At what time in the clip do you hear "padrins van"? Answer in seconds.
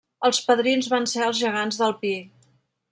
0.47-1.07